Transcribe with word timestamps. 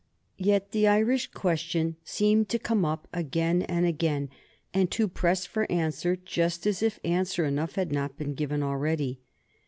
Yet 0.39 0.71
the 0.71 0.87
Irish 0.87 1.27
question 1.29 1.95
seemed 2.03 2.49
to 2.49 2.57
come 2.57 2.83
up 2.85 3.07
again 3.13 3.61
and 3.61 3.85
again, 3.85 4.31
and 4.73 4.89
to 4.89 5.07
press 5.07 5.45
for 5.45 5.71
answer 5.71 6.15
just 6.15 6.65
as 6.65 6.81
if 6.81 6.99
answer 7.03 7.45
enough 7.45 7.75
had 7.75 7.91
not 7.91 8.17
been 8.17 8.33
given 8.33 8.63
already. 8.63 9.19